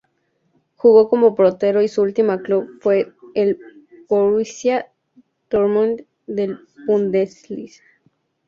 Jugó 0.77 1.11
como 1.11 1.35
portero 1.35 1.83
y 1.83 1.87
su 1.87 2.01
último 2.01 2.35
club 2.39 2.79
fue 2.81 3.13
el 3.35 3.59
Borussia 4.09 4.91
Dortmund 5.49 6.07
de 6.25 6.47
la 6.47 6.61
Bundesliga. 6.87 7.83